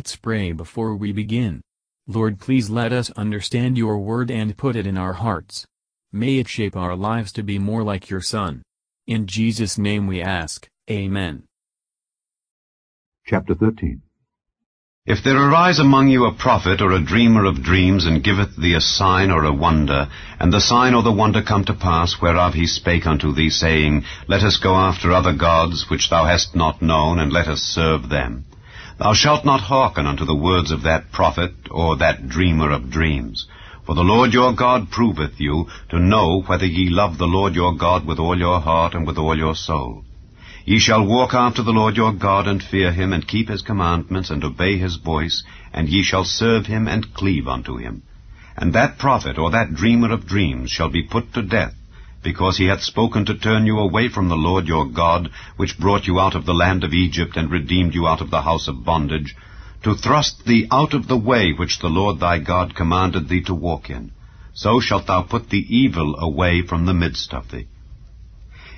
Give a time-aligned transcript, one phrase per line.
[0.00, 1.60] Let's pray before we begin.
[2.06, 5.66] Lord please let us understand your word and put it in our hearts.
[6.10, 8.62] May it shape our lives to be more like your Son.
[9.06, 11.42] In Jesus' name we ask, Amen.
[13.26, 14.00] Chapter 13
[15.04, 18.72] If there arise among you a prophet or a dreamer of dreams, and giveth thee
[18.72, 20.08] a sign or a wonder,
[20.38, 24.04] and the sign or the wonder come to pass, whereof he spake unto thee, saying,
[24.28, 28.08] Let us go after other gods, which thou hast not known, and let us serve
[28.08, 28.46] them.
[29.00, 33.46] Thou shalt not hearken unto the words of that prophet, or that dreamer of dreams.
[33.86, 37.74] For the Lord your God proveth you, to know whether ye love the Lord your
[37.74, 40.04] God with all your heart and with all your soul.
[40.66, 44.28] Ye shall walk after the Lord your God, and fear him, and keep his commandments,
[44.28, 48.02] and obey his voice, and ye shall serve him, and cleave unto him.
[48.54, 51.74] And that prophet or that dreamer of dreams shall be put to death,
[52.22, 56.06] because he hath spoken to turn you away from the Lord your God, which brought
[56.06, 58.84] you out of the land of Egypt, and redeemed you out of the house of
[58.84, 59.34] bondage,
[59.82, 63.54] to thrust thee out of the way which the Lord thy God commanded thee to
[63.54, 64.12] walk in.
[64.52, 67.66] So shalt thou put the evil away from the midst of thee.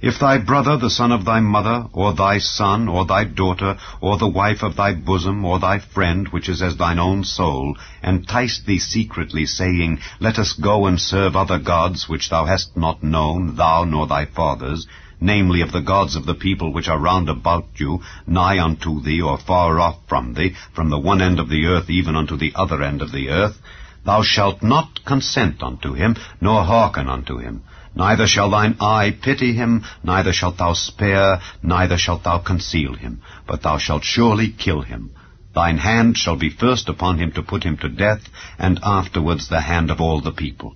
[0.02, 4.18] If thy brother, the son of thy mother, or thy son, or thy daughter, or
[4.18, 8.58] the wife of thy bosom, or thy friend, which is as thine own soul, entice
[8.66, 13.54] thee secretly, saying, Let us go and serve other gods, which thou hast not known,
[13.54, 14.88] thou nor thy fathers,
[15.20, 19.22] namely of the gods of the people which are round about you, nigh unto thee,
[19.22, 22.52] or far off from thee, from the one end of the earth even unto the
[22.56, 23.56] other end of the earth,
[24.04, 27.62] thou shalt not consent unto him, nor hearken unto him.
[27.94, 33.20] Neither shall thine eye pity him, neither shalt thou spare, neither shalt thou conceal him,
[33.46, 35.10] but thou shalt surely kill him.
[35.54, 39.60] Thine hand shall be first upon him to put him to death, and afterwards the
[39.60, 40.74] hand of all the people.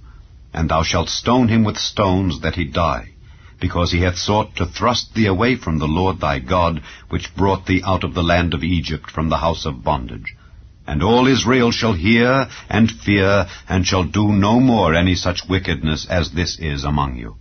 [0.52, 3.12] And thou shalt stone him with stones that he die,
[3.58, 7.64] because he hath sought to thrust thee away from the Lord thy God, which brought
[7.64, 10.36] thee out of the land of Egypt from the house of bondage.
[10.86, 16.06] And all Israel shall hear and fear, and shall do no more any such wickedness
[16.06, 17.36] as this is among you.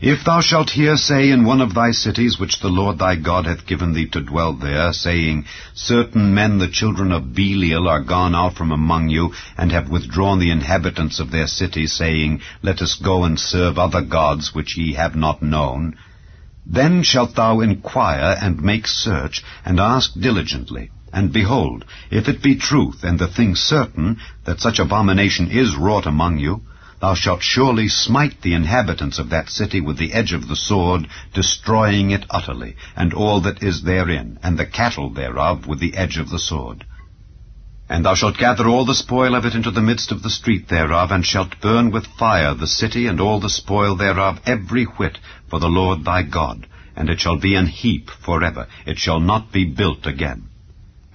[0.00, 3.46] If thou shalt hear say in one of thy cities which the Lord thy God
[3.46, 8.34] hath given thee to dwell there, saying, Certain men the children of Belial are gone
[8.34, 12.94] out from among you, and have withdrawn the inhabitants of their city, saying, Let us
[12.94, 15.96] go and serve other gods which ye have not known,
[16.66, 20.90] then shalt thou inquire and make search, and ask diligently.
[21.16, 26.04] And behold, if it be truth, and the thing certain, that such abomination is wrought
[26.04, 26.60] among you,
[27.00, 31.08] thou shalt surely smite the inhabitants of that city with the edge of the sword,
[31.32, 36.18] destroying it utterly, and all that is therein, and the cattle thereof with the edge
[36.18, 36.84] of the sword.
[37.88, 40.68] And thou shalt gather all the spoil of it into the midst of the street
[40.68, 45.18] thereof, and shalt burn with fire the city and all the spoil thereof, every whit,
[45.48, 46.66] for the Lord thy God.
[46.94, 50.50] And it shall be an heap forever, it shall not be built again.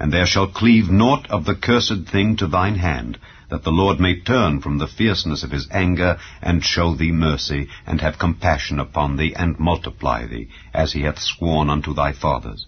[0.01, 3.19] And there shall cleave naught of the cursed thing to thine hand,
[3.49, 7.69] that the Lord may turn from the fierceness of his anger, and show thee mercy,
[7.85, 12.65] and have compassion upon thee, and multiply thee, as he hath sworn unto thy fathers.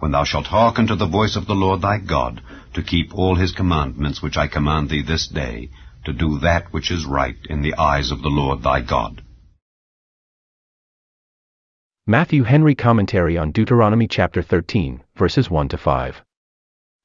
[0.00, 2.42] When thou shalt hearken to the voice of the Lord thy God,
[2.72, 5.70] to keep all his commandments which I command thee this day,
[6.06, 9.22] to do that which is right in the eyes of the Lord thy God.
[12.04, 16.20] Matthew Henry Commentary on Deuteronomy chapter 13, verses 1 to 5.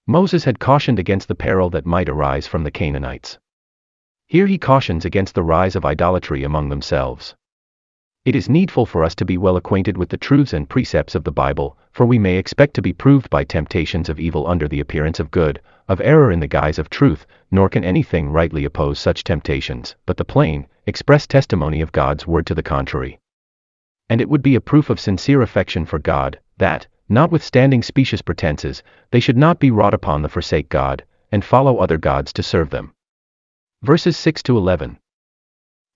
[0.09, 3.37] Moses had cautioned against the peril that might arise from the Canaanites.
[4.25, 7.35] Here he cautions against the rise of idolatry among themselves.
[8.25, 11.25] It is needful for us to be well acquainted with the truths and precepts of
[11.25, 14.79] the Bible, for we may expect to be proved by temptations of evil under the
[14.79, 18.97] appearance of good, of error in the guise of truth, nor can anything rightly oppose
[18.97, 23.19] such temptations, but the plain, express testimony of God's word to the contrary.
[24.09, 28.83] And it would be a proof of sincere affection for God, that, notwithstanding specious pretenses,
[29.11, 32.69] they should not be wrought upon to forsake God, and follow other gods to serve
[32.69, 32.93] them.
[33.81, 34.99] Verses 6 to 11.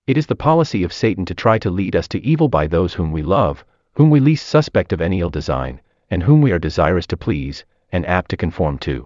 [0.08, 2.96] It is the policy of Satan to try to lead us to evil by those
[2.96, 3.64] whom we love,
[3.94, 5.80] whom we least suspect of any ill design,
[6.10, 9.06] and whom we are desirous to please, and apt to conform to.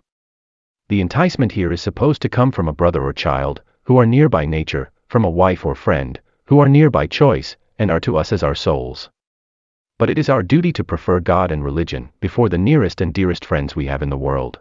[0.90, 4.30] The enticement here is supposed to come from a brother or child, who are near
[4.30, 8.18] by nature, from a wife or friend, who are near by choice, and are to
[8.18, 9.10] us as our souls.
[10.00, 13.44] But it is our duty to prefer God and religion before the nearest and dearest
[13.44, 14.60] friends we have in the world.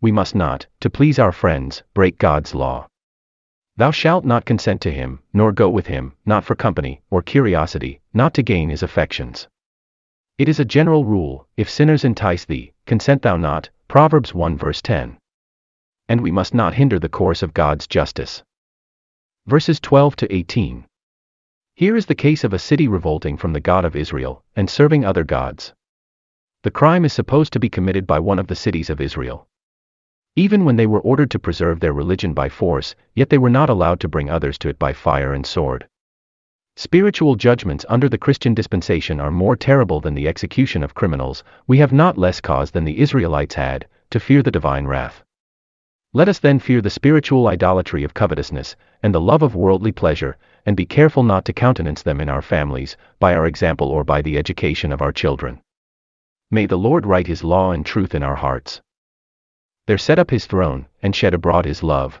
[0.00, 2.88] We must not, to please our friends, break God's law.
[3.76, 8.00] Thou shalt not consent to him, nor go with him, not for company, or curiosity,
[8.14, 9.48] not to gain his affections.
[10.38, 14.80] It is a general rule, if sinners entice thee, consent thou not, Proverbs 1 verse
[14.80, 15.18] 10.
[16.08, 18.42] And we must not hinder the course of God's justice.
[19.46, 20.86] Verses 12 to 18.
[21.78, 25.04] Here is the case of a city revolting from the God of Israel, and serving
[25.04, 25.74] other gods.
[26.64, 29.46] The crime is supposed to be committed by one of the cities of Israel.
[30.34, 33.70] Even when they were ordered to preserve their religion by force, yet they were not
[33.70, 35.86] allowed to bring others to it by fire and sword.
[36.74, 41.78] Spiritual judgments under the Christian dispensation are more terrible than the execution of criminals, we
[41.78, 45.22] have not less cause than the Israelites had, to fear the divine wrath.
[46.12, 50.36] Let us then fear the spiritual idolatry of covetousness, and the love of worldly pleasure,
[50.66, 54.22] and be careful not to countenance them in our families, by our example or by
[54.22, 55.60] the education of our children.
[56.50, 58.80] May the Lord write his law and truth in our hearts.
[59.86, 62.20] There set up his throne, and shed abroad his love.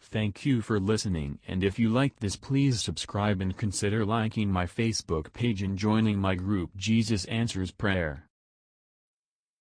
[0.00, 4.64] Thank you for listening and if you liked this please subscribe and consider liking my
[4.64, 8.28] Facebook page and joining my group Jesus Answers Prayer.